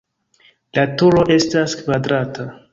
La 0.77 0.85
turo 1.03 1.23
estas 1.37 1.79
kvadrata. 1.85 2.51